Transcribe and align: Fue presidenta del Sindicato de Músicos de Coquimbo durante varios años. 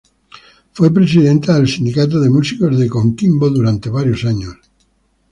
Fue 0.71 0.91
presidenta 0.91 1.53
del 1.57 1.67
Sindicato 1.67 2.19
de 2.19 2.27
Músicos 2.27 2.75
de 2.75 2.89
Coquimbo 2.89 3.51
durante 3.51 3.91
varios 3.91 4.25
años. 4.25 4.55